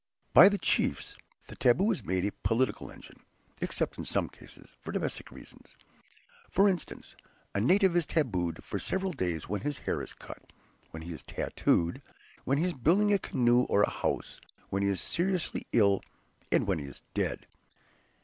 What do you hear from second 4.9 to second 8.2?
domestic reasons. For instance, a native is